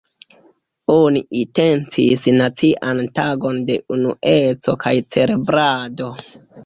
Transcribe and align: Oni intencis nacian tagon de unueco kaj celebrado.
Oni 0.93 1.19
intencis 1.41 2.25
nacian 2.39 3.03
tagon 3.19 3.59
de 3.69 3.77
unueco 3.97 4.77
kaj 4.87 4.95
celebrado. 5.17 6.09